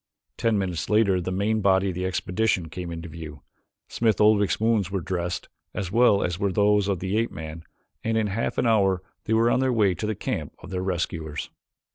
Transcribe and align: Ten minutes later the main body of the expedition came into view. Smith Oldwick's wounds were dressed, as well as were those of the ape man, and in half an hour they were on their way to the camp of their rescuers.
Ten 0.35 0.57
minutes 0.57 0.89
later 0.89 1.21
the 1.21 1.31
main 1.31 1.61
body 1.61 1.89
of 1.89 1.93
the 1.93 2.07
expedition 2.07 2.69
came 2.69 2.89
into 2.89 3.07
view. 3.07 3.43
Smith 3.87 4.19
Oldwick's 4.19 4.59
wounds 4.59 4.89
were 4.89 4.99
dressed, 4.99 5.47
as 5.75 5.91
well 5.91 6.23
as 6.23 6.39
were 6.39 6.51
those 6.51 6.87
of 6.87 6.97
the 7.01 7.15
ape 7.19 7.29
man, 7.29 7.63
and 8.03 8.17
in 8.17 8.25
half 8.25 8.57
an 8.57 8.65
hour 8.65 9.03
they 9.25 9.33
were 9.35 9.51
on 9.51 9.59
their 9.59 9.71
way 9.71 9.93
to 9.93 10.07
the 10.07 10.15
camp 10.15 10.55
of 10.57 10.71
their 10.71 10.81
rescuers. 10.81 11.51